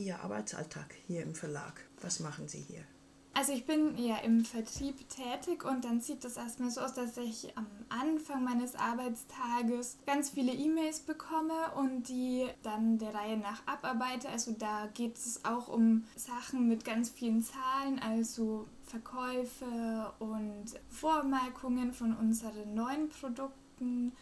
[0.00, 1.84] Ihr Arbeitsalltag hier im Verlag?
[2.00, 2.82] Was machen Sie hier?
[3.34, 7.16] Also ich bin ja im Vertrieb tätig und dann sieht das erstmal so aus, dass
[7.18, 13.62] ich am Anfang meines Arbeitstages ganz viele E-Mails bekomme und die dann der Reihe nach
[13.66, 14.30] abarbeite.
[14.30, 21.92] Also da geht es auch um Sachen mit ganz vielen Zahlen, also Verkäufe und Vormerkungen
[21.92, 24.12] von unseren neuen Produkten.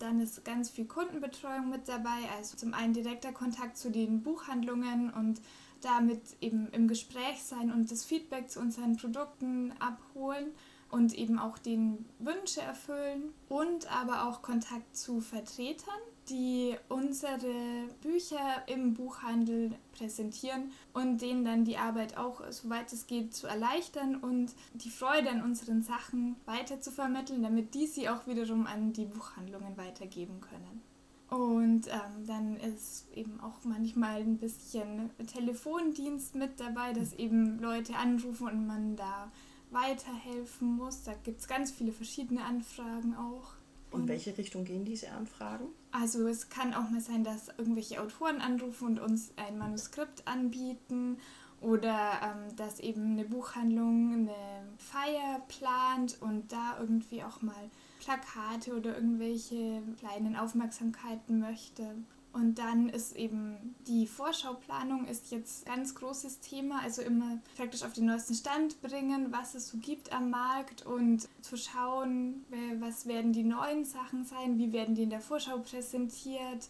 [0.00, 5.12] Dann ist ganz viel Kundenbetreuung mit dabei, also zum einen direkter Kontakt zu den Buchhandlungen
[5.12, 5.42] und
[5.82, 10.52] damit eben im Gespräch sein und das Feedback zu unseren Produkten abholen
[10.88, 18.62] und eben auch den Wünsche erfüllen und aber auch Kontakt zu Vertretern, die unsere Bücher
[18.66, 24.52] im Buchhandel präsentieren und denen dann die Arbeit auch, soweit es geht, zu erleichtern und
[24.74, 29.06] die Freude an unseren Sachen weiter zu vermitteln, damit die sie auch wiederum an die
[29.06, 30.82] Buchhandlungen weitergeben können.
[31.30, 37.94] Und ähm, dann ist eben auch manchmal ein bisschen Telefondienst mit dabei, dass eben Leute
[37.94, 39.30] anrufen und man da
[39.70, 41.04] weiterhelfen muss.
[41.04, 43.54] Da gibt es ganz viele verschiedene Anfragen auch.
[43.92, 45.66] In welche Richtung gehen diese Anfragen?
[45.90, 51.18] Also es kann auch mal sein, dass irgendwelche Autoren anrufen und uns ein Manuskript anbieten
[51.60, 54.34] oder ähm, dass eben eine Buchhandlung eine
[54.78, 61.96] Feier plant und da irgendwie auch mal Plakate oder irgendwelche kleinen Aufmerksamkeiten möchte.
[62.32, 67.92] Und dann ist eben die Vorschauplanung ist jetzt ganz großes Thema, also immer praktisch auf
[67.92, 72.44] den neuesten Stand bringen, was es so gibt am Markt und zu schauen,
[72.78, 76.68] was werden die neuen Sachen sein, wie werden die in der Vorschau präsentiert.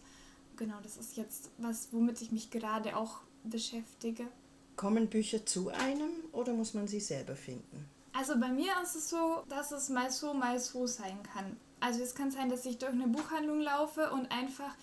[0.57, 4.27] Genau, das ist jetzt was, womit ich mich gerade auch beschäftige.
[4.75, 7.87] Kommen Bücher zu einem oder muss man sie selber finden?
[8.13, 11.55] Also bei mir ist es so, dass es mal so, mal so sein kann.
[11.79, 14.75] Also es kann sein, dass ich durch eine Buchhandlung laufe und einfach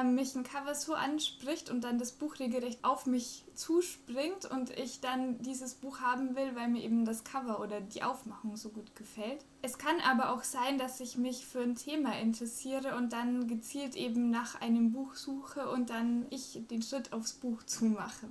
[0.00, 4.70] ähm, mich ein Cover so anspricht und dann das Buch regelrecht auf mich zuspringt und
[4.70, 8.70] ich dann dieses Buch haben will, weil mir eben das Cover oder die Aufmachung so
[8.70, 9.44] gut gefällt.
[9.62, 13.94] Es kann aber auch sein, dass ich mich für ein Thema interessiere und dann gezielt
[13.96, 18.28] eben nach einem Buch suche und dann ich den Schritt aufs Buch zumache.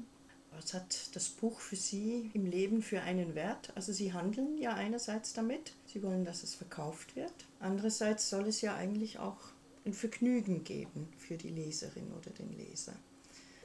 [0.55, 3.71] Was hat das Buch für Sie im Leben für einen Wert?
[3.75, 7.33] Also Sie handeln ja einerseits damit, Sie wollen, dass es verkauft wird.
[7.59, 9.39] Andererseits soll es ja eigentlich auch
[9.85, 12.93] ein Vergnügen geben für die Leserin oder den Leser.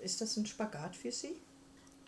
[0.02, 1.36] Ist das ein Spagat für Sie?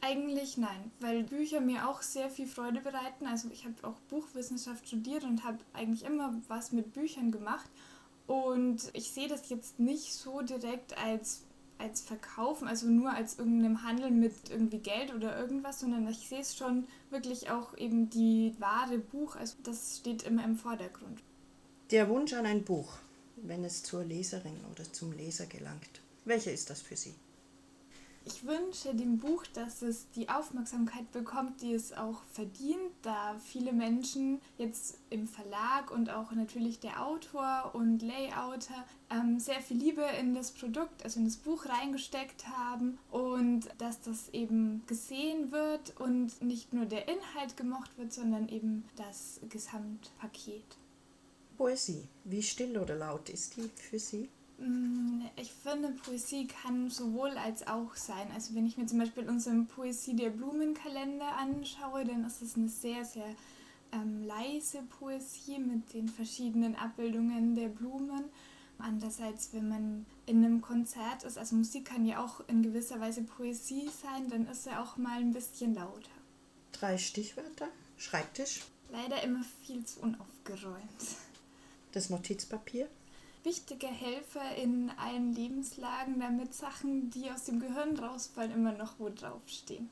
[0.01, 3.27] Eigentlich nein, weil Bücher mir auch sehr viel Freude bereiten.
[3.27, 7.69] Also ich habe auch Buchwissenschaft studiert und habe eigentlich immer was mit Büchern gemacht.
[8.27, 11.43] Und ich sehe das jetzt nicht so direkt als
[11.81, 16.41] als Verkaufen, also nur als irgendeinem Handel mit irgendwie Geld oder irgendwas, sondern ich sehe
[16.41, 21.23] es schon wirklich auch eben die wahre Buch, also das steht immer im Vordergrund.
[21.91, 22.99] Der Wunsch an ein Buch,
[23.43, 27.15] wenn es zur Leserin oder zum Leser gelangt, welcher ist das für Sie?
[28.27, 33.73] Ich wünsche dem Buch, dass es die Aufmerksamkeit bekommt, die es auch verdient, da viele
[33.73, 40.05] Menschen jetzt im Verlag und auch natürlich der Autor und Layouter ähm, sehr viel Liebe
[40.21, 45.99] in das Produkt, also in das Buch reingesteckt haben und dass das eben gesehen wird
[45.99, 50.77] und nicht nur der Inhalt gemocht wird, sondern eben das Gesamtpaket.
[51.61, 54.31] Poesie, wie still oder laut ist die für Sie?
[54.57, 58.31] Mm, ich finde, Poesie kann sowohl als auch sein.
[58.35, 62.71] Also wenn ich mir zum Beispiel unseren Poesie der Blumenkalender anschaue, dann ist es eine
[62.71, 63.37] sehr, sehr
[63.93, 68.25] ähm, leise Poesie mit den verschiedenen Abbildungen der Blumen.
[68.79, 73.23] Andererseits, wenn man in einem Konzert ist, also Musik kann ja auch in gewisser Weise
[73.23, 76.09] Poesie sein, dann ist er auch mal ein bisschen lauter.
[76.73, 77.69] Drei Stichwörter.
[77.99, 78.63] Schreibtisch.
[78.91, 81.29] Leider immer viel zu unaufgeräumt.
[81.93, 82.89] Das Notizpapier
[83.45, 89.09] wichtige Helfer in allen Lebenslagen, damit Sachen, die aus dem Gehirn rausfallen, immer noch wo
[89.09, 89.91] draufstehen.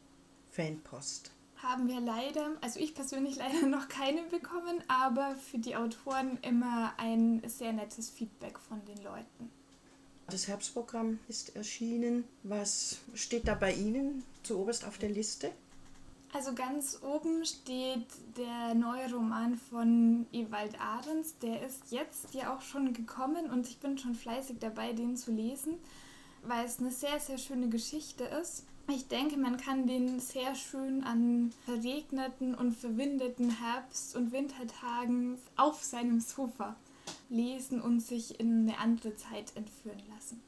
[0.50, 1.32] Fanpost.
[1.56, 6.94] Haben wir leider, also ich persönlich leider noch keine bekommen, aber für die Autoren immer
[6.98, 9.50] ein sehr nettes Feedback von den Leuten.
[10.30, 12.24] Das Herbstprogramm ist erschienen.
[12.42, 15.50] Was steht da bei Ihnen zuoberst auf der Liste?
[16.32, 21.38] Also ganz oben steht der neue Roman von Ewald Ahrens.
[21.38, 25.32] Der ist jetzt ja auch schon gekommen und ich bin schon fleißig dabei, den zu
[25.32, 25.74] lesen,
[26.42, 28.66] weil es eine sehr, sehr schöne Geschichte ist.
[28.90, 35.82] Ich denke, man kann den sehr schön an verregneten und verwindeten Herbst- und Wintertagen auf
[35.82, 36.76] seinem Sofa
[37.30, 40.42] lesen und sich in eine andere Zeit entführen lassen.